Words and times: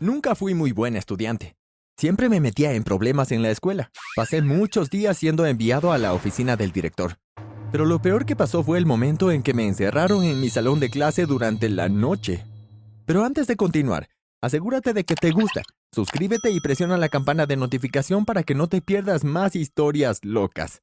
Nunca 0.00 0.34
fui 0.34 0.54
muy 0.54 0.72
buen 0.72 0.96
estudiante. 0.96 1.56
Siempre 1.98 2.30
me 2.30 2.40
metía 2.40 2.72
en 2.72 2.84
problemas 2.84 3.32
en 3.32 3.42
la 3.42 3.50
escuela. 3.50 3.90
Pasé 4.16 4.40
muchos 4.40 4.88
días 4.88 5.18
siendo 5.18 5.44
enviado 5.44 5.92
a 5.92 5.98
la 5.98 6.14
oficina 6.14 6.56
del 6.56 6.72
director. 6.72 7.18
Pero 7.70 7.84
lo 7.84 8.00
peor 8.00 8.24
que 8.24 8.34
pasó 8.34 8.64
fue 8.64 8.78
el 8.78 8.86
momento 8.86 9.30
en 9.30 9.42
que 9.42 9.52
me 9.52 9.68
encerraron 9.68 10.24
en 10.24 10.40
mi 10.40 10.48
salón 10.48 10.80
de 10.80 10.88
clase 10.88 11.26
durante 11.26 11.68
la 11.68 11.90
noche. 11.90 12.46
Pero 13.04 13.24
antes 13.24 13.46
de 13.46 13.56
continuar, 13.56 14.08
asegúrate 14.40 14.94
de 14.94 15.04
que 15.04 15.16
te 15.16 15.32
gusta. 15.32 15.60
Suscríbete 15.92 16.50
y 16.50 16.60
presiona 16.60 16.96
la 16.96 17.10
campana 17.10 17.44
de 17.44 17.56
notificación 17.56 18.24
para 18.24 18.42
que 18.42 18.54
no 18.54 18.68
te 18.68 18.80
pierdas 18.80 19.22
más 19.22 19.54
historias 19.54 20.20
locas. 20.22 20.80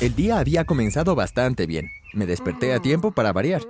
El 0.00 0.14
día 0.14 0.38
había 0.38 0.64
comenzado 0.64 1.16
bastante 1.16 1.66
bien. 1.66 1.88
Me 2.14 2.26
desperté 2.26 2.74
a 2.74 2.78
tiempo 2.78 3.10
para 3.10 3.32
variar. 3.32 3.62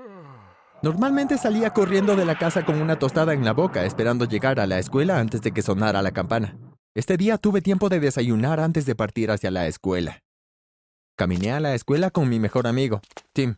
Normalmente 0.83 1.37
salía 1.37 1.71
corriendo 1.71 2.17
de 2.17 2.25
la 2.25 2.39
casa 2.39 2.65
con 2.65 2.81
una 2.81 2.99
tostada 2.99 3.35
en 3.35 3.45
la 3.45 3.53
boca, 3.53 3.85
esperando 3.85 4.25
llegar 4.25 4.59
a 4.61 4.67
la 4.67 4.79
escuela 4.79 5.19
antes 5.19 5.43
de 5.43 5.53
que 5.53 5.61
sonara 5.61 6.00
la 6.00 6.13
campana. 6.13 6.57
Este 6.95 7.18
día 7.18 7.37
tuve 7.37 7.61
tiempo 7.61 7.91
de 7.91 8.00
desayunar 8.00 8.61
antes 8.61 8.87
de 8.87 8.95
partir 8.95 9.31
hacia 9.31 9.51
la 9.51 9.67
escuela. 9.67 10.23
Caminé 11.18 11.53
a 11.53 11.61
la 11.61 11.75
escuela 11.75 12.11
con 12.11 12.31
mi 12.31 12.40
mejor 12.40 12.67
amigo, 12.67 13.03
Tim. 13.35 13.57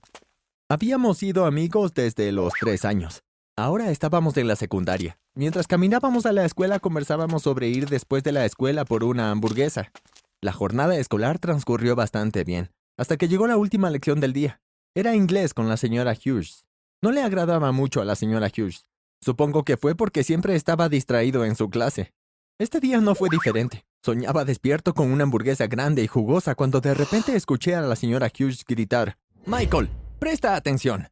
Habíamos 0.69 1.19
sido 1.19 1.47
amigos 1.47 1.95
desde 1.95 2.33
los 2.33 2.53
tres 2.59 2.85
años. 2.85 3.23
Ahora 3.57 3.91
estábamos 3.91 4.37
en 4.37 4.49
la 4.49 4.57
secundaria. 4.57 5.17
Mientras 5.37 5.69
caminábamos 5.69 6.27
a 6.27 6.33
la 6.33 6.45
escuela 6.45 6.81
conversábamos 6.81 7.43
sobre 7.43 7.69
ir 7.69 7.89
después 7.89 8.25
de 8.25 8.33
la 8.33 8.45
escuela 8.45 8.85
por 8.85 9.05
una 9.05 9.31
hamburguesa. 9.31 9.93
La 10.41 10.53
jornada 10.53 10.97
escolar 10.97 11.39
transcurrió 11.39 11.95
bastante 11.95 12.43
bien, 12.43 12.73
hasta 12.99 13.17
que 13.17 13.29
llegó 13.29 13.47
la 13.47 13.57
última 13.57 13.91
lección 13.91 14.19
del 14.19 14.33
día. 14.33 14.61
Era 14.97 15.15
inglés 15.15 15.55
con 15.55 15.69
la 15.69 15.77
señora 15.77 16.15
Hughes. 16.15 16.65
No 17.03 17.11
le 17.11 17.21
agradaba 17.21 17.73
mucho 17.73 18.01
a 18.01 18.05
la 18.05 18.15
señora 18.15 18.47
Hughes. 18.57 18.87
Supongo 19.21 19.65
que 19.65 19.77
fue 19.77 19.97
porque 19.97 20.23
siempre 20.23 20.55
estaba 20.55 20.89
distraído 20.89 21.45
en 21.45 21.57
su 21.57 21.69
clase. 21.69 22.15
Este 22.61 22.79
día 22.79 23.01
no 23.01 23.17
fue 23.17 23.29
diferente. 23.29 23.85
Soñaba 24.05 24.45
despierto 24.45 24.95
con 24.95 25.11
una 25.11 25.25
hamburguesa 25.25 25.67
grande 25.67 26.05
y 26.05 26.07
jugosa 26.07 26.55
cuando 26.55 26.81
de 26.81 26.95
repente 26.95 27.35
escuché 27.35 27.75
a 27.75 27.81
la 27.81 27.97
señora 27.97 28.29
Hughes 28.29 28.65
gritar, 28.65 29.19
Michael, 29.47 29.89
presta 30.21 30.55
atención. 30.55 31.09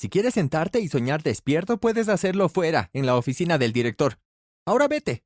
Si 0.00 0.08
quieres 0.08 0.34
sentarte 0.34 0.80
y 0.80 0.88
soñar 0.88 1.22
despierto, 1.22 1.78
puedes 1.78 2.08
hacerlo 2.08 2.48
fuera, 2.48 2.90
en 2.92 3.06
la 3.06 3.14
oficina 3.14 3.58
del 3.58 3.72
director. 3.72 4.18
Ahora 4.66 4.88
vete. 4.88 5.22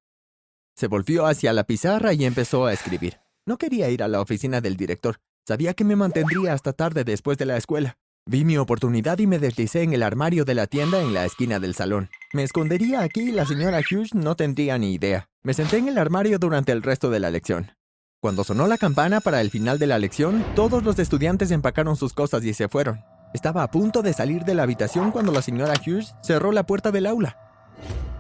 Se 0.77 0.89
volvió 0.89 1.25
hacia 1.25 1.55
la 1.55 1.65
pizarra 1.65 2.13
y 2.13 2.27
empezó 2.27 2.67
a 2.67 2.75
escribir. 2.75 3.19
No 3.47 3.57
quería 3.57 3.89
ir 3.89 4.03
a 4.03 4.09
la 4.09 4.21
oficina 4.21 4.61
del 4.61 4.77
director. 4.77 5.21
Sabía 5.49 5.73
que 5.73 5.85
me 5.85 5.97
mantendría 5.97 6.53
hasta 6.53 6.75
tarde 6.75 7.05
después 7.05 7.39
de 7.39 7.47
la 7.47 7.57
escuela. 7.57 7.97
Vi 8.29 8.45
mi 8.45 8.57
oportunidad 8.57 9.21
y 9.21 9.29
me 9.29 9.39
deslicé 9.39 9.83
en 9.83 9.93
el 9.93 10.03
armario 10.03 10.45
de 10.45 10.55
la 10.55 10.67
tienda 10.67 11.01
en 11.01 11.15
la 11.15 11.25
esquina 11.25 11.61
del 11.61 11.77
salón. 11.77 12.11
Me 12.33 12.43
escondería 12.43 13.03
aquí 13.03 13.21
y 13.21 13.31
la 13.31 13.47
señora 13.47 13.79
Hughes 13.79 14.17
no 14.17 14.35
tendría 14.35 14.79
ni 14.79 14.95
idea. 14.95 15.29
Me 15.45 15.55
senté 15.55 15.77
en 15.77 15.87
el 15.87 15.97
armario 15.97 16.41
durante 16.41 16.73
el 16.73 16.83
resto 16.83 17.09
de 17.09 17.21
la 17.21 17.31
lección. 17.31 17.71
Cuando 18.21 18.43
sonó 18.43 18.67
la 18.67 18.79
campana 18.79 19.21
para 19.21 19.41
el 19.41 19.51
final 19.51 19.79
de 19.79 19.87
la 19.87 20.01
lección, 20.01 20.45
todos 20.57 20.83
los 20.83 20.99
estudiantes 20.99 21.53
empacaron 21.53 21.95
sus 21.95 22.15
cosas 22.15 22.45
y 22.45 22.53
se 22.53 22.69
fueron. 22.69 23.05
Estaba 23.33 23.63
a 23.63 23.71
punto 23.71 24.03
de 24.03 24.13
salir 24.13 24.43
de 24.43 24.57
la 24.57 24.65
habitación 24.65 25.13
cuando 25.13 25.31
la 25.31 25.41
señora 25.41 25.75
Hughes 25.87 26.17
cerró 26.21 26.51
la 26.51 26.67
puerta 26.67 26.91
del 26.91 27.07
aula. 27.07 27.39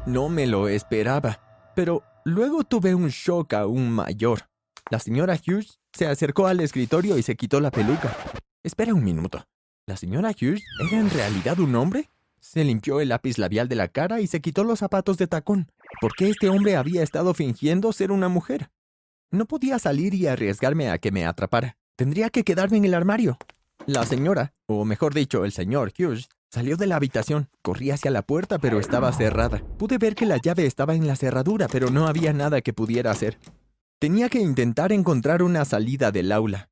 No 0.06 0.28
me 0.28 0.46
lo 0.46 0.68
esperaba, 0.68 1.40
pero 1.74 2.04
luego 2.24 2.62
tuve 2.62 2.94
un 2.94 3.08
shock 3.08 3.54
aún 3.54 3.90
mayor. 3.90 4.42
La 4.88 5.00
señora 5.00 5.34
Hughes 5.34 5.80
se 5.92 6.06
acercó 6.06 6.46
al 6.46 6.60
escritorio 6.60 7.18
y 7.18 7.24
se 7.24 7.34
quitó 7.34 7.58
la 7.58 7.72
peluca. 7.72 8.16
Espera 8.62 8.94
un 8.94 9.02
minuto. 9.02 9.44
¿La 9.88 9.96
señora 9.96 10.30
Hughes 10.32 10.64
era 10.80 10.98
en 10.98 11.08
realidad 11.10 11.60
un 11.60 11.76
hombre? 11.76 12.10
Se 12.40 12.64
limpió 12.64 13.00
el 13.00 13.10
lápiz 13.10 13.38
labial 13.38 13.68
de 13.68 13.76
la 13.76 13.86
cara 13.86 14.20
y 14.20 14.26
se 14.26 14.40
quitó 14.40 14.64
los 14.64 14.80
zapatos 14.80 15.16
de 15.16 15.28
tacón. 15.28 15.70
¿Por 16.00 16.12
qué 16.16 16.28
este 16.28 16.48
hombre 16.48 16.74
había 16.74 17.04
estado 17.04 17.34
fingiendo 17.34 17.92
ser 17.92 18.10
una 18.10 18.28
mujer? 18.28 18.68
No 19.30 19.46
podía 19.46 19.78
salir 19.78 20.12
y 20.14 20.26
arriesgarme 20.26 20.90
a 20.90 20.98
que 20.98 21.12
me 21.12 21.24
atrapara. 21.24 21.76
Tendría 21.94 22.30
que 22.30 22.42
quedarme 22.42 22.78
en 22.78 22.84
el 22.84 22.94
armario. 22.94 23.38
La 23.86 24.04
señora, 24.04 24.52
o 24.66 24.84
mejor 24.84 25.14
dicho, 25.14 25.44
el 25.44 25.52
señor 25.52 25.92
Hughes, 25.96 26.28
salió 26.50 26.76
de 26.76 26.88
la 26.88 26.96
habitación. 26.96 27.48
Corrí 27.62 27.92
hacia 27.92 28.10
la 28.10 28.22
puerta, 28.22 28.58
pero 28.58 28.80
estaba 28.80 29.12
cerrada. 29.12 29.62
Pude 29.78 29.98
ver 29.98 30.16
que 30.16 30.26
la 30.26 30.38
llave 30.38 30.66
estaba 30.66 30.96
en 30.96 31.06
la 31.06 31.14
cerradura, 31.14 31.68
pero 31.68 31.90
no 31.90 32.08
había 32.08 32.32
nada 32.32 32.60
que 32.60 32.72
pudiera 32.72 33.12
hacer. 33.12 33.38
Tenía 34.00 34.30
que 34.30 34.40
intentar 34.40 34.90
encontrar 34.90 35.44
una 35.44 35.64
salida 35.64 36.10
del 36.10 36.32
aula. 36.32 36.70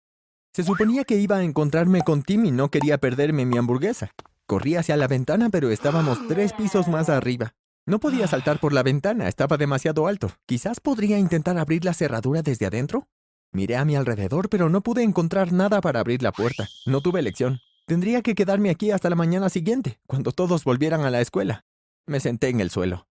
Se 0.55 0.63
suponía 0.63 1.03
que 1.03 1.17
iba 1.17 1.39
a 1.39 1.43
encontrarme 1.43 2.03
con 2.03 2.23
Tim 2.23 2.45
y 2.45 2.53
no 2.53 2.71
quería 2.71 2.99
perderme 2.99 3.45
mi 3.45 3.59
hamburguesa. 3.59 4.13
Corrí 4.47 4.77
hacia 4.77 4.97
la 4.97 5.09
ventana, 5.09 5.51
pero 5.51 5.71
estábamos 5.71 6.29
tres 6.29 6.53
pisos 6.53 6.87
más 6.87 7.09
arriba. 7.09 7.55
No 7.87 7.99
podía 7.99 8.29
saltar 8.29 8.61
por 8.61 8.73
la 8.73 8.85
ventana, 8.85 9.27
estaba 9.27 9.57
demasiado 9.57 10.07
alto. 10.07 10.31
Quizás 10.47 10.79
podría 10.79 11.19
intentar 11.19 11.59
abrir 11.59 11.85
la 11.85 11.93
cerradura 11.93 12.43
desde 12.43 12.67
adentro. 12.67 13.09
Miré 13.51 13.77
a 13.77 13.85
mi 13.85 13.97
alrededor, 13.97 14.49
pero 14.49 14.69
no 14.69 14.81
pude 14.81 15.03
encontrar 15.03 15.53
nada 15.53 15.81
para 15.81 15.99
abrir 15.99 16.23
la 16.23 16.31
puerta. 16.31 16.69
No 16.87 17.01
tuve 17.01 17.19
elección. 17.19 17.59
Tendría 17.87 18.23
que 18.23 18.37
quedarme 18.37 18.71
aquí 18.71 18.93
hasta 18.93 19.11
la 19.11 19.17
mañana 19.17 19.49
siguiente, 19.49 19.99
cuando 20.07 20.31
todos 20.31 20.63
volvieran 20.63 21.01
a 21.01 21.11
la 21.11 21.21
escuela. 21.21 21.65
Me 22.07 22.21
senté 22.21 22.49
en 22.49 22.61
el 22.61 22.71
suelo. 22.71 23.09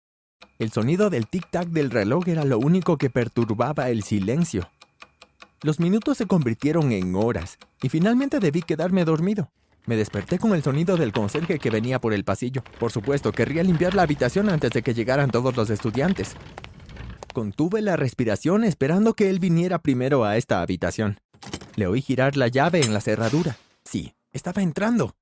El 0.57 0.73
sonido 0.73 1.09
del 1.09 1.29
tic-tac 1.29 1.69
del 1.69 1.89
reloj 1.89 2.27
era 2.27 2.43
lo 2.43 2.59
único 2.59 2.97
que 2.97 3.09
perturbaba 3.09 3.89
el 3.89 4.03
silencio. 4.03 4.69
Los 5.61 5.81
minutos 5.81 6.17
se 6.17 6.25
convirtieron 6.25 6.93
en 6.93 7.13
horas 7.15 7.57
y 7.81 7.89
finalmente 7.89 8.39
debí 8.39 8.61
quedarme 8.61 9.03
dormido. 9.03 9.51
Me 9.85 9.97
desperté 9.97 10.39
con 10.39 10.53
el 10.53 10.63
sonido 10.63 10.95
del 10.95 11.11
conserje 11.11 11.59
que 11.59 11.69
venía 11.69 11.99
por 11.99 12.13
el 12.13 12.23
pasillo. 12.23 12.63
Por 12.79 12.93
supuesto, 12.93 13.33
querría 13.33 13.63
limpiar 13.63 13.93
la 13.93 14.03
habitación 14.03 14.49
antes 14.49 14.71
de 14.71 14.81
que 14.81 14.93
llegaran 14.93 15.31
todos 15.31 15.57
los 15.57 15.69
estudiantes. 15.69 16.35
Contuve 17.33 17.81
la 17.81 17.97
respiración 17.97 18.63
esperando 18.63 19.13
que 19.15 19.29
él 19.29 19.39
viniera 19.39 19.79
primero 19.79 20.23
a 20.23 20.37
esta 20.37 20.61
habitación. 20.61 21.19
Le 21.75 21.87
oí 21.87 22.01
girar 22.01 22.37
la 22.37 22.47
llave 22.47 22.81
en 22.81 22.93
la 22.93 23.01
cerradura. 23.01 23.57
Sí, 23.83 24.13
estaba 24.31 24.61
entrando. 24.61 25.15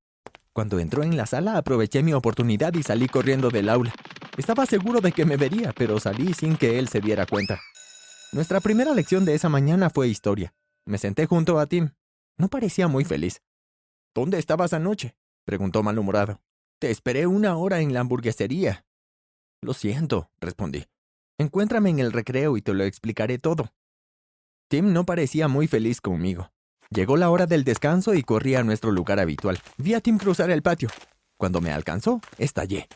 Cuando 0.54 0.80
entró 0.80 1.02
en 1.02 1.18
la 1.18 1.26
sala 1.26 1.58
aproveché 1.58 2.04
mi 2.04 2.14
oportunidad 2.14 2.74
y 2.76 2.84
salí 2.84 3.08
corriendo 3.08 3.50
del 3.50 3.70
aula. 3.70 3.94
Estaba 4.38 4.68
seguro 4.68 5.02
de 5.02 5.12
que 5.12 5.26
me 5.26 5.38
vería, 5.38 5.74
pero 5.74 6.00
salí 6.00 6.34
sin 6.34 6.58
que 6.58 6.78
él 6.78 6.90
se 6.90 7.02
diera 7.02 7.26
cuenta. 7.26 7.60
Nuestra 8.34 8.60
primera 8.60 8.94
lección 8.94 9.24
de 9.24 9.36
esa 9.36 9.48
mañana 9.48 9.90
fue 9.90 10.10
historia. 10.10 10.54
Me 10.86 10.98
senté 10.98 11.26
junto 11.26 11.60
a 11.60 11.66
Tim. 11.66 11.92
No 12.38 12.50
parecía 12.50 12.88
muy 12.88 13.06
feliz. 13.06 13.42
¿Dónde 14.14 14.38
estabas 14.38 14.74
anoche? 14.74 15.16
preguntó 15.46 15.82
malhumorado. 15.82 16.42
Te 16.80 16.92
esperé 16.92 17.26
una 17.26 17.56
hora 17.56 17.80
en 17.80 17.94
la 17.94 18.02
hamburguesería. 18.02 18.86
Lo 19.62 19.74
siento, 19.74 20.30
respondí. 20.42 20.86
Encuéntrame 21.38 21.90
en 21.90 22.00
el 22.00 22.12
recreo 22.12 22.58
y 22.58 22.62
te 22.62 22.74
lo 22.74 22.84
explicaré 22.84 23.40
todo. 23.40 23.74
Tim 24.68 24.92
no 24.92 25.06
parecía 25.06 25.48
muy 25.48 25.68
feliz 25.68 26.02
conmigo. 26.02 26.52
Llegó 26.90 27.16
la 27.16 27.30
hora 27.30 27.46
del 27.46 27.64
descanso 27.64 28.14
y 28.14 28.24
corrí 28.24 28.56
a 28.56 28.64
nuestro 28.64 28.92
lugar 28.92 29.20
habitual. 29.20 29.60
Vi 29.78 29.94
a 29.94 30.02
Tim 30.02 30.18
cruzar 30.18 30.52
el 30.52 30.62
patio. 30.62 30.90
Cuando 31.38 31.62
me 31.62 31.72
alcanzó, 31.72 32.22
estallé. 32.38 32.88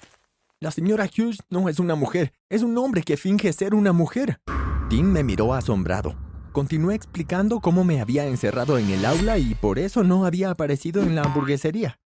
La 0.60 0.72
señora 0.72 1.06
Hughes 1.06 1.40
no 1.50 1.70
es 1.70 1.80
una 1.80 1.96
mujer, 1.96 2.34
es 2.50 2.64
un 2.64 2.78
hombre 2.78 3.02
que 3.04 3.18
finge 3.18 3.54
ser 3.54 3.74
una 3.74 3.94
mujer. 3.94 4.40
Tim 4.92 5.10
me 5.10 5.24
miró 5.24 5.54
asombrado. 5.54 6.18
Continué 6.52 6.96
explicando 6.96 7.62
cómo 7.62 7.86
me 7.86 8.02
había 8.02 8.26
encerrado 8.26 8.78
en 8.78 8.90
el 8.90 9.06
aula 9.06 9.38
y 9.38 9.56
por 9.56 9.80
eso 9.80 10.04
no 10.04 10.26
había 10.26 10.50
aparecido 10.50 11.02
en 11.02 11.16
la 11.16 11.22
hamburguesería. 11.22 11.98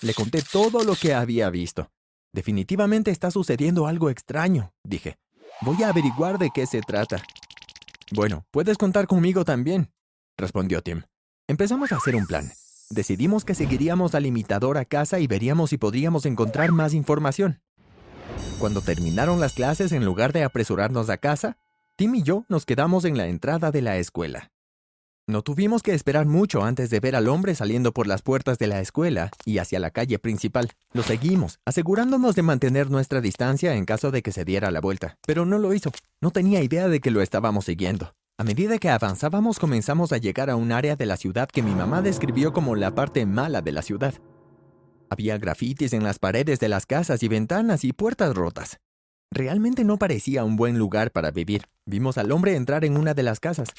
Le 0.00 0.12
conté 0.12 0.42
todo 0.42 0.82
lo 0.82 0.96
que 0.96 1.14
había 1.14 1.48
visto. 1.48 1.92
Definitivamente 2.32 3.12
está 3.12 3.30
sucediendo 3.30 3.86
algo 3.86 4.10
extraño, 4.10 4.72
dije. 4.82 5.14
Voy 5.60 5.80
a 5.84 5.90
averiguar 5.90 6.38
de 6.38 6.50
qué 6.52 6.66
se 6.66 6.80
trata. 6.80 7.22
Bueno, 8.10 8.46
puedes 8.50 8.78
contar 8.78 9.06
conmigo 9.06 9.44
también, 9.44 9.92
respondió 10.36 10.82
Tim. 10.82 11.02
Empezamos 11.46 11.92
a 11.92 11.98
hacer 11.98 12.16
un 12.16 12.26
plan. 12.26 12.50
Decidimos 12.90 13.44
que 13.44 13.54
seguiríamos 13.54 14.16
al 14.16 14.26
imitador 14.26 14.76
a 14.76 14.86
casa 14.86 15.20
y 15.20 15.28
veríamos 15.28 15.70
si 15.70 15.78
podríamos 15.78 16.26
encontrar 16.26 16.72
más 16.72 16.94
información. 16.94 17.62
Cuando 18.58 18.80
terminaron 18.80 19.38
las 19.38 19.52
clases, 19.52 19.92
en 19.92 20.04
lugar 20.04 20.32
de 20.32 20.42
apresurarnos 20.42 21.08
a 21.08 21.16
casa, 21.16 21.58
Tim 22.02 22.16
y 22.16 22.24
yo 22.24 22.44
nos 22.48 22.66
quedamos 22.66 23.04
en 23.04 23.16
la 23.16 23.28
entrada 23.28 23.70
de 23.70 23.80
la 23.80 23.96
escuela. 23.96 24.50
No 25.28 25.42
tuvimos 25.42 25.84
que 25.84 25.94
esperar 25.94 26.26
mucho 26.26 26.64
antes 26.64 26.90
de 26.90 26.98
ver 26.98 27.14
al 27.14 27.28
hombre 27.28 27.54
saliendo 27.54 27.92
por 27.92 28.08
las 28.08 28.22
puertas 28.22 28.58
de 28.58 28.66
la 28.66 28.80
escuela 28.80 29.30
y 29.44 29.58
hacia 29.58 29.78
la 29.78 29.92
calle 29.92 30.18
principal. 30.18 30.72
Lo 30.92 31.04
seguimos, 31.04 31.60
asegurándonos 31.64 32.34
de 32.34 32.42
mantener 32.42 32.90
nuestra 32.90 33.20
distancia 33.20 33.76
en 33.76 33.84
caso 33.84 34.10
de 34.10 34.20
que 34.20 34.32
se 34.32 34.44
diera 34.44 34.72
la 34.72 34.80
vuelta, 34.80 35.16
pero 35.24 35.46
no 35.46 35.58
lo 35.58 35.74
hizo. 35.74 35.92
No 36.20 36.32
tenía 36.32 36.60
idea 36.60 36.88
de 36.88 36.98
que 36.98 37.12
lo 37.12 37.22
estábamos 37.22 37.66
siguiendo. 37.66 38.16
A 38.36 38.42
medida 38.42 38.78
que 38.78 38.90
avanzábamos 38.90 39.60
comenzamos 39.60 40.10
a 40.12 40.18
llegar 40.18 40.50
a 40.50 40.56
un 40.56 40.72
área 40.72 40.96
de 40.96 41.06
la 41.06 41.16
ciudad 41.16 41.48
que 41.48 41.62
mi 41.62 41.72
mamá 41.72 42.02
describió 42.02 42.52
como 42.52 42.74
la 42.74 42.96
parte 42.96 43.26
mala 43.26 43.62
de 43.62 43.70
la 43.70 43.82
ciudad. 43.82 44.14
Había 45.08 45.38
grafitis 45.38 45.92
en 45.92 46.02
las 46.02 46.18
paredes 46.18 46.58
de 46.58 46.68
las 46.68 46.84
casas 46.84 47.22
y 47.22 47.28
ventanas 47.28 47.84
y 47.84 47.92
puertas 47.92 48.34
rotas. 48.34 48.80
Realmente 49.32 49.82
no 49.82 49.98
parecía 49.98 50.44
un 50.44 50.56
buen 50.56 50.78
lugar 50.78 51.10
para 51.10 51.30
vivir. 51.30 51.62
Vimos 51.86 52.18
al 52.18 52.32
hombre 52.32 52.54
entrar 52.54 52.84
en 52.84 52.98
una 52.98 53.14
de 53.14 53.22
las 53.22 53.40
casas. 53.40 53.70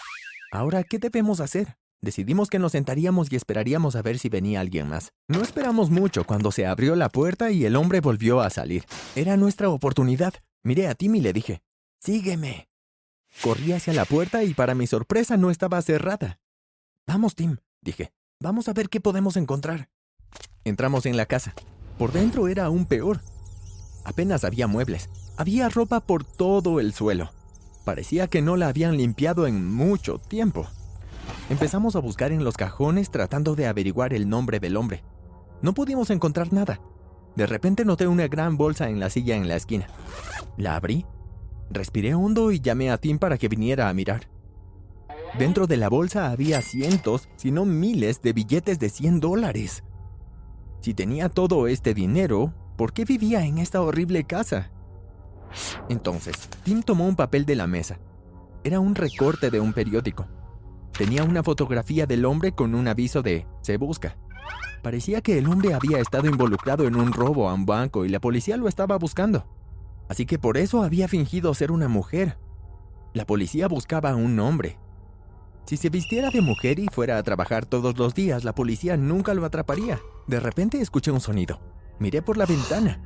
Ahora, 0.51 0.83
¿qué 0.83 0.97
debemos 0.97 1.41
hacer? 1.41 1.77
Decidimos 2.01 2.49
que 2.49 2.57
nos 2.57 2.71
sentaríamos 2.71 3.31
y 3.31 3.35
esperaríamos 3.35 3.95
a 3.95 4.01
ver 4.01 4.17
si 4.17 4.29
venía 4.29 4.61
alguien 4.61 4.89
más. 4.89 5.13
No 5.27 5.43
esperamos 5.43 5.91
mucho 5.91 6.25
cuando 6.25 6.51
se 6.51 6.65
abrió 6.65 6.95
la 6.95 7.09
puerta 7.09 7.51
y 7.51 7.65
el 7.65 7.75
hombre 7.75 8.01
volvió 8.01 8.41
a 8.41 8.49
salir. 8.49 8.83
Era 9.15 9.37
nuestra 9.37 9.69
oportunidad. 9.69 10.33
Miré 10.63 10.87
a 10.87 10.95
Tim 10.95 11.13
y 11.15 11.21
le 11.21 11.33
dije, 11.33 11.61
Sígueme. 11.99 12.67
Corrí 13.43 13.73
hacia 13.73 13.93
la 13.93 14.05
puerta 14.05 14.43
y 14.43 14.55
para 14.55 14.73
mi 14.73 14.87
sorpresa 14.87 15.37
no 15.37 15.51
estaba 15.51 15.81
cerrada. 15.83 16.39
Vamos, 17.05 17.35
Tim, 17.35 17.57
dije. 17.81 18.11
Vamos 18.39 18.67
a 18.69 18.73
ver 18.73 18.89
qué 18.89 18.99
podemos 18.99 19.37
encontrar. 19.37 19.87
Entramos 20.63 21.05
en 21.05 21.15
la 21.15 21.27
casa. 21.27 21.53
Por 21.99 22.11
dentro 22.11 22.47
era 22.47 22.65
aún 22.65 22.87
peor. 22.87 23.21
Apenas 24.03 24.43
había 24.43 24.65
muebles. 24.65 25.09
Había 25.35 25.67
ropa 25.67 25.99
por 25.99 26.23
todo 26.23 26.79
el 26.79 26.93
suelo. 26.93 27.31
Parecía 27.85 28.27
que 28.27 28.41
no 28.41 28.55
la 28.55 28.67
habían 28.67 28.97
limpiado 28.97 29.47
en 29.47 29.65
mucho 29.73 30.19
tiempo. 30.19 30.67
Empezamos 31.49 31.95
a 31.95 31.99
buscar 31.99 32.31
en 32.31 32.43
los 32.43 32.55
cajones 32.55 33.09
tratando 33.09 33.55
de 33.55 33.67
averiguar 33.67 34.13
el 34.13 34.29
nombre 34.29 34.59
del 34.59 34.77
hombre. 34.77 35.03
No 35.61 35.73
pudimos 35.73 36.11
encontrar 36.11 36.53
nada. 36.53 36.79
De 37.35 37.47
repente 37.47 37.83
noté 37.83 38.07
una 38.07 38.27
gran 38.27 38.57
bolsa 38.57 38.89
en 38.89 38.99
la 38.99 39.09
silla 39.09 39.35
en 39.35 39.47
la 39.47 39.55
esquina. 39.55 39.87
La 40.55 40.75
abrí, 40.75 41.05
respiré 41.71 42.13
hondo 42.13 42.51
y 42.51 42.59
llamé 42.59 42.91
a 42.91 42.97
Tim 42.99 43.17
para 43.17 43.39
que 43.39 43.49
viniera 43.49 43.89
a 43.89 43.93
mirar. 43.93 44.29
Dentro 45.39 45.65
de 45.65 45.77
la 45.77 45.89
bolsa 45.89 46.29
había 46.29 46.61
cientos, 46.61 47.27
si 47.37 47.49
no 47.49 47.65
miles, 47.65 48.21
de 48.21 48.33
billetes 48.33 48.77
de 48.77 48.89
100 48.89 49.19
dólares. 49.19 49.83
Si 50.81 50.93
tenía 50.93 51.29
todo 51.29 51.65
este 51.65 51.95
dinero, 51.95 52.53
¿por 52.77 52.93
qué 52.93 53.03
vivía 53.03 53.43
en 53.45 53.57
esta 53.57 53.81
horrible 53.81 54.25
casa? 54.25 54.69
Entonces, 55.89 56.35
Tim 56.63 56.83
tomó 56.83 57.07
un 57.07 57.15
papel 57.15 57.45
de 57.45 57.55
la 57.55 57.67
mesa. 57.67 57.99
Era 58.63 58.79
un 58.79 58.95
recorte 58.95 59.49
de 59.51 59.59
un 59.59 59.73
periódico. 59.73 60.27
Tenía 60.97 61.23
una 61.23 61.43
fotografía 61.43 62.05
del 62.05 62.25
hombre 62.25 62.53
con 62.53 62.75
un 62.75 62.87
aviso 62.87 63.21
de 63.21 63.47
Se 63.61 63.77
busca. 63.77 64.17
Parecía 64.83 65.21
que 65.21 65.37
el 65.37 65.47
hombre 65.47 65.73
había 65.73 65.99
estado 65.99 66.27
involucrado 66.27 66.85
en 66.85 66.95
un 66.95 67.13
robo 67.13 67.49
a 67.49 67.53
un 67.53 67.65
banco 67.65 68.05
y 68.05 68.09
la 68.09 68.19
policía 68.19 68.57
lo 68.57 68.67
estaba 68.67 68.97
buscando. 68.97 69.47
Así 70.09 70.25
que 70.25 70.37
por 70.37 70.57
eso 70.57 70.83
había 70.83 71.07
fingido 71.07 71.53
ser 71.53 71.71
una 71.71 71.87
mujer. 71.87 72.37
La 73.13 73.25
policía 73.25 73.67
buscaba 73.67 74.11
a 74.11 74.15
un 74.15 74.39
hombre. 74.39 74.77
Si 75.65 75.77
se 75.77 75.89
vistiera 75.89 76.29
de 76.29 76.41
mujer 76.41 76.79
y 76.79 76.87
fuera 76.91 77.17
a 77.17 77.23
trabajar 77.23 77.65
todos 77.65 77.97
los 77.97 78.13
días, 78.13 78.43
la 78.43 78.53
policía 78.53 78.97
nunca 78.97 79.33
lo 79.33 79.45
atraparía. 79.45 79.99
De 80.27 80.39
repente 80.39 80.81
escuché 80.81 81.11
un 81.11 81.21
sonido. 81.21 81.61
Miré 81.99 82.21
por 82.21 82.37
la 82.37 82.45
ventana. 82.45 83.01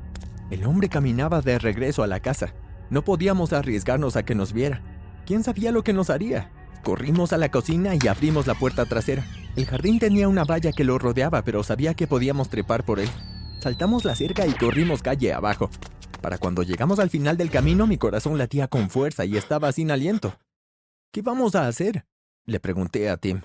El 0.50 0.66
hombre 0.66 0.88
caminaba 0.88 1.42
de 1.42 1.60
regreso 1.60 2.04
a 2.04 2.08
la 2.08 2.22
casa. 2.22 2.54
No 2.90 3.04
podíamos 3.04 3.52
arriesgarnos 3.52 4.16
a 4.16 4.24
que 4.24 4.34
nos 4.34 4.54
viera. 4.54 4.82
¿Quién 5.26 5.44
sabía 5.44 5.72
lo 5.74 5.84
que 5.84 5.92
nos 5.92 6.10
haría? 6.10 6.52
Corrimos 6.84 7.34
a 7.34 7.38
la 7.38 7.52
cocina 7.52 7.96
y 8.02 8.08
abrimos 8.08 8.48
la 8.48 8.56
puerta 8.56 8.86
trasera. 8.86 9.26
El 9.58 9.66
jardín 9.66 10.00
tenía 10.00 10.30
una 10.30 10.46
valla 10.46 10.72
que 10.72 10.86
lo 10.86 10.98
rodeaba, 10.98 11.42
pero 11.42 11.64
sabía 11.64 11.96
que 11.96 12.08
podíamos 12.08 12.50
trepar 12.50 12.86
por 12.86 13.02
él. 13.02 13.10
Saltamos 13.60 14.06
la 14.06 14.16
cerca 14.16 14.48
y 14.48 14.54
corrimos 14.54 15.02
calle 15.02 15.34
abajo. 15.34 15.70
Para 16.22 16.38
cuando 16.38 16.64
llegamos 16.64 17.00
al 17.00 17.10
final 17.10 17.36
del 17.36 17.52
camino, 17.52 17.86
mi 17.86 17.98
corazón 17.98 18.38
latía 18.38 18.70
con 18.70 18.90
fuerza 18.90 19.26
y 19.26 19.36
estaba 19.36 19.72
sin 19.74 19.92
aliento. 19.92 20.38
¿Qué 21.12 21.22
vamos 21.22 21.56
a 21.56 21.68
hacer? 21.68 22.06
Le 22.46 22.62
pregunté 22.62 23.10
a 23.10 23.18
Tim. 23.18 23.42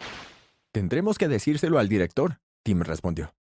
Tendremos 0.71 1.19
que 1.19 1.27
decírselo 1.27 1.81
al 1.81 1.89
director, 1.89 2.39
Tim 2.63 2.81
respondió. 2.83 3.35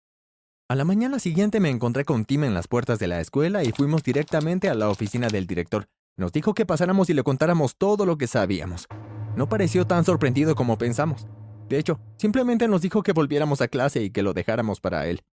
A 0.71 0.75
la 0.75 0.85
mañana 0.85 1.17
siguiente 1.17 1.59
me 1.59 1.71
encontré 1.71 2.05
con 2.05 2.25
Tim 2.25 2.43
en 2.43 2.53
las 2.53 2.67
puertas 2.67 2.99
de 2.99 3.07
la 3.07 3.19
escuela 3.19 3.63
y 3.63 3.71
fuimos 3.71 4.03
directamente 4.03 4.69
a 4.69 4.75
la 4.75 4.89
oficina 4.89 5.27
del 5.27 5.47
director. 5.47 5.87
Nos 6.15 6.31
dijo 6.31 6.53
que 6.53 6.67
pasáramos 6.67 7.09
y 7.09 7.15
le 7.15 7.23
contáramos 7.23 7.75
todo 7.75 8.05
lo 8.05 8.19
que 8.19 8.27
sabíamos. 8.27 8.87
No 9.35 9.49
pareció 9.49 9.87
tan 9.87 10.05
sorprendido 10.05 10.53
como 10.53 10.77
pensamos. 10.77 11.27
De 11.69 11.79
hecho, 11.79 11.99
simplemente 12.17 12.67
nos 12.67 12.83
dijo 12.83 13.01
que 13.01 13.13
volviéramos 13.13 13.61
a 13.61 13.67
clase 13.67 14.03
y 14.03 14.11
que 14.11 14.21
lo 14.21 14.35
dejáramos 14.35 14.79
para 14.79 15.07
él. 15.07 15.23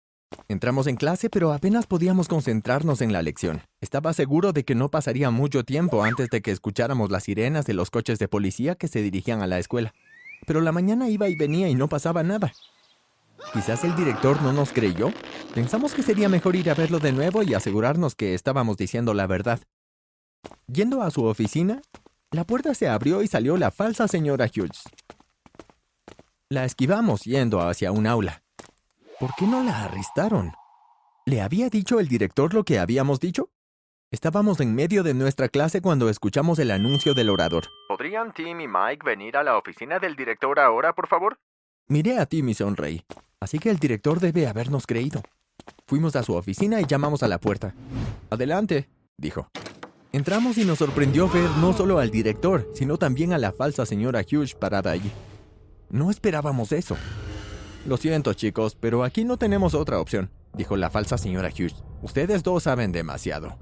Entramos 0.48 0.86
en 0.86 0.96
clase, 0.96 1.28
pero 1.28 1.52
apenas 1.52 1.86
podíamos 1.86 2.28
concentrarnos 2.28 3.02
en 3.02 3.12
la 3.12 3.20
lección. 3.20 3.60
Estaba 3.82 4.14
seguro 4.14 4.54
de 4.54 4.64
que 4.64 4.74
no 4.74 4.88
pasaría 4.88 5.30
mucho 5.30 5.64
tiempo 5.64 6.02
antes 6.02 6.30
de 6.30 6.40
que 6.40 6.50
escucháramos 6.50 7.10
las 7.10 7.24
sirenas 7.24 7.66
de 7.66 7.74
los 7.74 7.90
coches 7.90 8.18
de 8.18 8.26
policía 8.26 8.74
que 8.74 8.88
se 8.88 9.02
dirigían 9.02 9.42
a 9.42 9.46
la 9.46 9.58
escuela. 9.58 9.92
Pero 10.46 10.62
la 10.62 10.72
mañana 10.72 11.10
iba 11.10 11.28
y 11.28 11.36
venía 11.36 11.68
y 11.68 11.74
no 11.74 11.90
pasaba 11.90 12.22
nada. 12.22 12.54
Quizás 13.52 13.84
el 13.84 13.94
director 13.96 14.42
no 14.42 14.52
nos 14.52 14.72
creyó. 14.72 15.12
Pensamos 15.54 15.94
que 15.94 16.02
sería 16.02 16.28
mejor 16.28 16.56
ir 16.56 16.70
a 16.70 16.74
verlo 16.74 16.98
de 16.98 17.12
nuevo 17.12 17.42
y 17.42 17.54
asegurarnos 17.54 18.14
que 18.14 18.34
estábamos 18.34 18.76
diciendo 18.76 19.14
la 19.14 19.26
verdad. 19.26 19.60
Yendo 20.66 21.02
a 21.02 21.10
su 21.10 21.24
oficina, 21.24 21.80
la 22.30 22.44
puerta 22.44 22.74
se 22.74 22.88
abrió 22.88 23.22
y 23.22 23.28
salió 23.28 23.56
la 23.56 23.70
falsa 23.70 24.08
señora 24.08 24.46
Hughes. 24.46 24.82
La 26.48 26.64
esquivamos 26.64 27.22
yendo 27.22 27.60
hacia 27.60 27.92
un 27.92 28.06
aula. 28.06 28.42
¿Por 29.18 29.30
qué 29.36 29.46
no 29.46 29.62
la 29.62 29.84
arrestaron? 29.84 30.52
¿Le 31.24 31.40
había 31.40 31.70
dicho 31.70 31.98
el 31.98 32.08
director 32.08 32.54
lo 32.54 32.64
que 32.64 32.78
habíamos 32.78 33.18
dicho? 33.20 33.50
Estábamos 34.12 34.60
en 34.60 34.74
medio 34.74 35.02
de 35.02 35.14
nuestra 35.14 35.48
clase 35.48 35.80
cuando 35.80 36.08
escuchamos 36.08 36.58
el 36.60 36.70
anuncio 36.70 37.14
del 37.14 37.30
orador. 37.30 37.64
¿Podrían 37.88 38.32
Tim 38.32 38.60
y 38.60 38.68
Mike 38.68 39.04
venir 39.04 39.36
a 39.36 39.42
la 39.42 39.58
oficina 39.58 39.98
del 39.98 40.14
director 40.14 40.60
ahora, 40.60 40.92
por 40.92 41.08
favor? 41.08 41.38
Miré 41.88 42.18
a 42.18 42.26
Tim 42.26 42.48
y 42.48 42.54
sonreí. 42.54 43.04
Así 43.40 43.58
que 43.58 43.70
el 43.70 43.78
director 43.78 44.20
debe 44.20 44.46
habernos 44.46 44.86
creído. 44.86 45.22
Fuimos 45.86 46.16
a 46.16 46.22
su 46.22 46.34
oficina 46.34 46.80
y 46.80 46.86
llamamos 46.86 47.22
a 47.22 47.28
la 47.28 47.38
puerta. 47.38 47.74
Adelante, 48.30 48.88
dijo. 49.16 49.48
Entramos 50.12 50.56
y 50.56 50.64
nos 50.64 50.78
sorprendió 50.78 51.28
ver 51.28 51.50
no 51.60 51.72
solo 51.72 51.98
al 51.98 52.10
director, 52.10 52.70
sino 52.74 52.96
también 52.96 53.32
a 53.32 53.38
la 53.38 53.52
falsa 53.52 53.84
señora 53.84 54.22
Hughes 54.22 54.54
parada 54.54 54.90
allí. 54.90 55.12
No 55.90 56.10
esperábamos 56.10 56.72
eso. 56.72 56.96
Lo 57.86 57.96
siento, 57.98 58.32
chicos, 58.32 58.76
pero 58.80 59.04
aquí 59.04 59.24
no 59.24 59.36
tenemos 59.36 59.74
otra 59.74 60.00
opción, 60.00 60.30
dijo 60.54 60.76
la 60.76 60.90
falsa 60.90 61.18
señora 61.18 61.50
Hughes. 61.50 61.84
Ustedes 62.02 62.42
dos 62.42 62.62
saben 62.62 62.92
demasiado. 62.92 63.58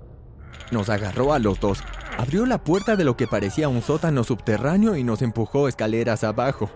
Nos 0.70 0.88
agarró 0.88 1.32
a 1.32 1.38
los 1.38 1.60
dos, 1.60 1.80
abrió 2.16 2.46
la 2.46 2.62
puerta 2.62 2.96
de 2.96 3.04
lo 3.04 3.16
que 3.16 3.26
parecía 3.26 3.68
un 3.68 3.82
sótano 3.82 4.24
subterráneo 4.24 4.96
y 4.96 5.04
nos 5.04 5.20
empujó 5.22 5.68
escaleras 5.68 6.24
abajo. 6.24 6.70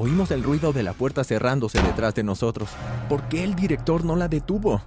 Oímos 0.00 0.30
el 0.30 0.44
ruido 0.44 0.72
de 0.72 0.84
la 0.84 0.92
puerta 0.92 1.24
cerrándose 1.24 1.82
detrás 1.82 2.14
de 2.14 2.22
nosotros. 2.22 2.70
¿Por 3.08 3.28
qué 3.28 3.42
el 3.42 3.56
director 3.56 4.04
no 4.04 4.14
la 4.14 4.28
detuvo? 4.28 4.80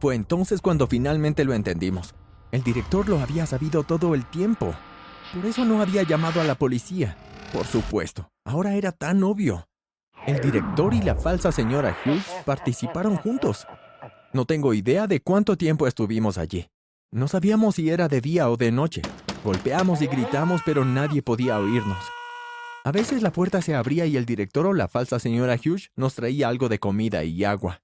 Fue 0.00 0.16
entonces 0.16 0.60
cuando 0.60 0.88
finalmente 0.88 1.44
lo 1.44 1.54
entendimos. 1.54 2.16
El 2.50 2.64
director 2.64 3.08
lo 3.08 3.20
había 3.20 3.46
sabido 3.46 3.84
todo 3.84 4.16
el 4.16 4.26
tiempo. 4.26 4.74
Por 5.32 5.46
eso 5.46 5.64
no 5.64 5.80
había 5.80 6.02
llamado 6.02 6.40
a 6.40 6.44
la 6.44 6.56
policía. 6.56 7.16
Por 7.52 7.66
supuesto, 7.66 8.32
ahora 8.44 8.74
era 8.74 8.90
tan 8.90 9.22
obvio. 9.22 9.68
El 10.26 10.40
director 10.40 10.92
y 10.92 11.02
la 11.02 11.14
falsa 11.14 11.52
señora 11.52 11.96
Hughes 12.04 12.26
participaron 12.44 13.14
juntos. 13.14 13.64
No 14.32 14.44
tengo 14.44 14.74
idea 14.74 15.06
de 15.06 15.20
cuánto 15.20 15.56
tiempo 15.56 15.86
estuvimos 15.86 16.36
allí. 16.36 16.66
No 17.12 17.28
sabíamos 17.28 17.76
si 17.76 17.90
era 17.90 18.08
de 18.08 18.20
día 18.20 18.50
o 18.50 18.56
de 18.56 18.72
noche. 18.72 19.02
Golpeamos 19.44 20.02
y 20.02 20.08
gritamos, 20.08 20.62
pero 20.66 20.84
nadie 20.84 21.22
podía 21.22 21.60
oírnos. 21.60 21.98
A 22.88 22.90
veces 22.90 23.20
la 23.20 23.32
puerta 23.32 23.60
se 23.60 23.74
abría 23.74 24.06
y 24.06 24.16
el 24.16 24.24
director 24.24 24.64
o 24.64 24.72
la 24.72 24.88
falsa 24.88 25.18
señora 25.18 25.56
Hughes 25.62 25.90
nos 25.94 26.14
traía 26.14 26.48
algo 26.48 26.70
de 26.70 26.78
comida 26.78 27.22
y 27.22 27.44
agua. 27.44 27.82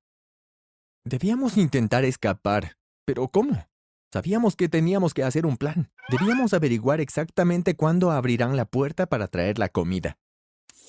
Debíamos 1.05 1.59
intentar 1.59 2.07
escapar. 2.07 2.79
¿Pero 3.05 3.29
cómo? 3.29 3.69
Sabíamos 4.11 4.57
que 4.57 4.71
teníamos 4.71 5.13
que 5.13 5.23
hacer 5.23 5.45
un 5.45 5.59
plan. 5.59 5.93
Debíamos 6.09 6.55
averiguar 6.55 7.03
exactamente 7.03 7.77
cuándo 7.77 8.13
abrirán 8.13 8.57
la 8.57 8.65
puerta 8.65 9.05
para 9.05 9.29
traer 9.29 9.59
la 9.59 9.69
comida. 9.69 10.17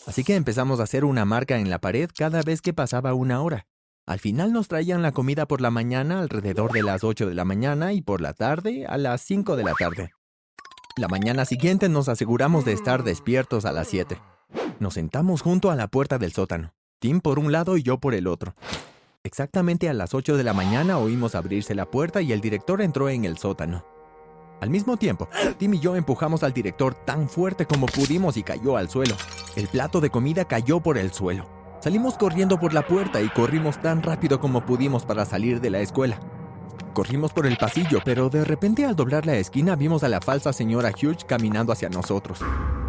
Así 0.07 0.24
que 0.24 0.38
empezamos 0.38 0.79
a 0.79 0.84
hacer 0.84 1.03
una 1.03 1.25
marca 1.25 1.57
en 1.57 1.69
la 1.69 1.81
pared 1.81 2.10
cada 2.17 2.41
vez 2.41 2.62
que 2.62 2.72
pasaba 2.72 3.13
una 3.13 3.41
hora. 3.41 3.67
Al 4.05 4.19
final 4.19 4.53
nos 4.53 4.69
traían 4.69 5.01
la 5.01 5.12
comida 5.12 5.45
por 5.45 5.60
la 5.60 5.72
mañana 5.72 6.22
alrededor 6.22 6.72
de 6.72 6.84
las 6.84 7.03
8 7.03 7.27
de 7.27 7.36
la 7.36 7.43
mañana 7.43 7.91
y 7.91 8.01
por 8.01 8.22
la 8.22 8.31
tarde 8.31 8.86
a 8.88 8.98
las 8.98 9.19
5 9.24 9.57
de 9.57 9.63
la 9.65 9.74
tarde. 9.74 10.12
La 10.97 11.09
mañana 11.09 11.43
siguiente 11.43 11.89
nos 11.89 12.07
aseguramos 12.07 12.63
de 12.63 12.71
estar 12.71 13.03
despiertos 13.03 13.65
a 13.65 13.73
las 13.73 13.89
7. 13.89 14.17
Nos 14.79 14.93
sentamos 14.93 15.41
junto 15.41 15.69
a 15.69 15.75
la 15.75 15.89
puerta 15.89 16.17
del 16.17 16.31
sótano, 16.31 16.73
Tim 16.99 17.19
por 17.19 17.37
un 17.37 17.51
lado 17.51 17.75
y 17.75 17.83
yo 17.83 17.97
por 17.97 18.13
el 18.13 18.27
otro. 18.27 18.55
Exactamente 19.21 19.89
a 19.89 19.93
las 19.93 20.13
8 20.13 20.37
de 20.37 20.45
la 20.45 20.53
mañana 20.53 20.97
oímos 20.97 21.35
abrirse 21.35 21.75
la 21.75 21.85
puerta 21.85 22.21
y 22.21 22.31
el 22.31 22.39
director 22.39 22.81
entró 22.81 23.09
en 23.09 23.25
el 23.25 23.37
sótano. 23.37 23.83
Al 24.61 24.69
mismo 24.69 24.95
tiempo, 24.95 25.27
Tim 25.57 25.73
y 25.73 25.79
yo 25.79 25.97
empujamos 25.97 26.43
al 26.43 26.53
director 26.53 26.93
tan 26.93 27.27
fuerte 27.27 27.65
como 27.65 27.87
pudimos 27.87 28.37
y 28.37 28.43
cayó 28.43 28.77
al 28.77 28.89
suelo. 28.89 29.17
El 29.57 29.67
plato 29.67 29.99
de 29.99 30.09
comida 30.09 30.45
cayó 30.45 30.79
por 30.79 30.97
el 30.97 31.11
suelo. 31.11 31.45
Salimos 31.81 32.17
corriendo 32.17 32.57
por 32.57 32.73
la 32.73 32.87
puerta 32.87 33.21
y 33.21 33.27
corrimos 33.27 33.81
tan 33.81 34.01
rápido 34.01 34.39
como 34.39 34.65
pudimos 34.65 35.05
para 35.05 35.25
salir 35.25 35.59
de 35.59 35.71
la 35.71 35.81
escuela. 35.81 36.21
Corrimos 36.95 37.33
por 37.33 37.45
el 37.45 37.57
pasillo, 37.57 37.99
pero 38.05 38.29
de 38.29 38.45
repente 38.45 38.85
al 38.85 38.95
doblar 38.95 39.25
la 39.25 39.35
esquina 39.35 39.75
vimos 39.75 40.05
a 40.05 40.07
la 40.07 40.21
falsa 40.21 40.53
señora 40.53 40.91
Hughes 40.91 41.25
caminando 41.25 41.73
hacia 41.73 41.89
nosotros. 41.89 42.39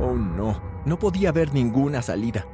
Oh 0.00 0.14
no, 0.14 0.62
no 0.84 0.96
podía 0.96 1.32
ver 1.32 1.52
ninguna 1.52 2.02
salida. 2.02 2.46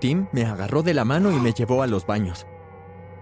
Tim 0.00 0.26
me 0.32 0.44
agarró 0.44 0.82
de 0.82 0.92
la 0.92 1.06
mano 1.06 1.32
y 1.32 1.36
me 1.36 1.54
llevó 1.54 1.82
a 1.82 1.86
los 1.86 2.04
baños. 2.04 2.46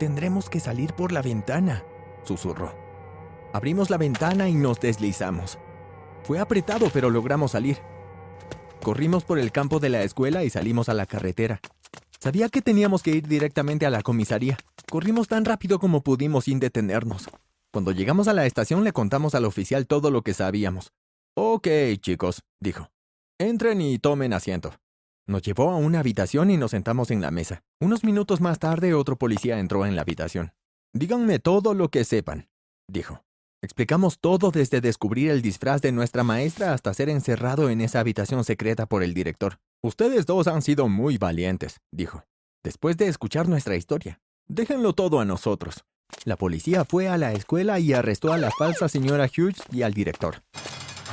Tendremos 0.00 0.50
que 0.50 0.58
salir 0.58 0.94
por 0.94 1.12
la 1.12 1.22
ventana, 1.22 1.84
susurró. 2.24 2.74
Abrimos 3.52 3.88
la 3.88 3.98
ventana 3.98 4.48
y 4.48 4.54
nos 4.54 4.80
deslizamos. 4.80 5.56
Fue 6.24 6.40
apretado, 6.40 6.90
pero 6.92 7.08
logramos 7.08 7.52
salir. 7.52 7.78
Corrimos 8.82 9.22
por 9.22 9.38
el 9.38 9.52
campo 9.52 9.78
de 9.78 9.90
la 9.90 10.02
escuela 10.02 10.42
y 10.42 10.50
salimos 10.50 10.88
a 10.88 10.94
la 10.94 11.06
carretera. 11.06 11.60
Sabía 12.18 12.48
que 12.48 12.62
teníamos 12.62 13.04
que 13.04 13.12
ir 13.12 13.28
directamente 13.28 13.86
a 13.86 13.90
la 13.90 14.02
comisaría. 14.02 14.58
Corrimos 14.90 15.28
tan 15.28 15.44
rápido 15.44 15.78
como 15.78 16.02
pudimos 16.02 16.46
sin 16.46 16.58
detenernos. 16.58 17.28
Cuando 17.72 17.92
llegamos 17.92 18.26
a 18.26 18.32
la 18.32 18.46
estación 18.46 18.82
le 18.82 18.92
contamos 18.92 19.34
al 19.36 19.44
oficial 19.44 19.86
todo 19.86 20.10
lo 20.10 20.22
que 20.22 20.34
sabíamos. 20.34 20.92
Ok, 21.36 21.68
chicos, 22.00 22.42
dijo. 22.60 22.90
Entren 23.38 23.80
y 23.80 23.98
tomen 23.98 24.32
asiento. 24.32 24.74
Nos 25.28 25.42
llevó 25.42 25.70
a 25.70 25.76
una 25.76 26.00
habitación 26.00 26.50
y 26.50 26.56
nos 26.56 26.72
sentamos 26.72 27.12
en 27.12 27.20
la 27.20 27.30
mesa. 27.30 27.62
Unos 27.80 28.02
minutos 28.02 28.40
más 28.40 28.58
tarde 28.58 28.94
otro 28.94 29.16
policía 29.16 29.60
entró 29.60 29.86
en 29.86 29.94
la 29.94 30.02
habitación. 30.02 30.52
Díganme 30.92 31.38
todo 31.38 31.72
lo 31.72 31.88
que 31.88 32.02
sepan, 32.02 32.48
dijo. 32.88 33.22
Explicamos 33.62 34.18
todo 34.18 34.50
desde 34.50 34.80
descubrir 34.80 35.30
el 35.30 35.40
disfraz 35.40 35.80
de 35.82 35.92
nuestra 35.92 36.24
maestra 36.24 36.72
hasta 36.72 36.92
ser 36.92 37.08
encerrado 37.08 37.70
en 37.70 37.82
esa 37.82 38.00
habitación 38.00 38.42
secreta 38.42 38.86
por 38.86 39.04
el 39.04 39.14
director. 39.14 39.60
Ustedes 39.82 40.26
dos 40.26 40.48
han 40.48 40.62
sido 40.62 40.88
muy 40.88 41.18
valientes, 41.18 41.80
dijo. 41.92 42.24
Después 42.64 42.96
de 42.96 43.06
escuchar 43.06 43.48
nuestra 43.48 43.76
historia, 43.76 44.20
déjenlo 44.48 44.94
todo 44.94 45.20
a 45.20 45.24
nosotros. 45.24 45.84
La 46.25 46.37
policía 46.37 46.85
fue 46.85 47.09
a 47.09 47.19
la 47.19 47.33
escuela 47.33 47.79
y 47.79 47.93
arrestó 47.93 48.33
a 48.33 48.38
la 48.38 48.50
falsa 48.50 48.88
señora 48.88 49.26
Hughes 49.26 49.62
y 49.73 49.83
al 49.83 49.95
director. 49.95 50.43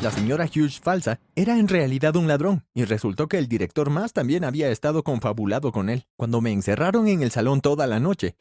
La 0.01 0.12
señora 0.12 0.46
Hughes 0.46 0.80
falsa 0.80 1.20
era 1.36 1.58
en 1.58 1.68
realidad 1.68 2.16
un 2.16 2.27
ladrón, 2.27 2.63
y 2.75 2.84
resultó 2.84 3.27
que 3.27 3.39
el 3.39 3.48
director 3.48 3.89
más 3.89 4.13
también 4.13 4.44
había 4.44 4.70
estado 4.70 5.04
confabulado 5.04 5.72
con 5.72 5.89
él. 5.89 6.06
Cuando 6.16 6.39
me 6.39 6.51
encerraron 6.51 7.08
en 7.08 7.24
el 7.24 7.32
salón 7.32 7.62
toda 7.62 7.88
la 7.88 8.00
noche, 8.00 8.36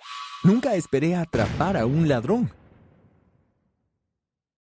nunca 0.45 0.75
esperé 0.75 1.17
atrapar 1.17 1.79
a 1.79 1.87
un 1.87 2.09
ladrón. 2.09 2.51